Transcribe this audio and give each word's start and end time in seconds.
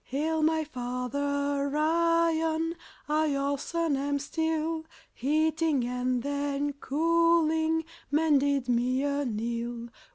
Hail, 0.05 0.41
my 0.41 0.63
Father 0.63 1.77
Iron! 1.77 2.73
I, 3.07 3.25
your 3.27 3.59
son, 3.59 3.95
am 3.95 4.17
Steel. 4.17 4.83
Heating 5.13 5.85
and 5.85 6.23
then 6.23 6.73
cooling 6.73 7.85
Men 8.09 8.39
did 8.39 8.67
me 8.67 9.03
anneal. 9.03 9.89